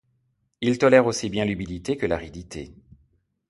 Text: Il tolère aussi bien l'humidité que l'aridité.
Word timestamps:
Il 0.61 0.79
tolère 0.79 1.05
aussi 1.05 1.29
bien 1.29 1.45
l'humidité 1.45 1.95
que 1.95 2.07
l'aridité. 2.07 2.73